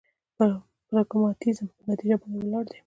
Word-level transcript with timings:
پراګماتيزم 0.87 1.67
په 1.75 1.81
نتيجه 1.91 2.15
باندې 2.21 2.37
ولاړ 2.43 2.65
دی. 2.71 2.79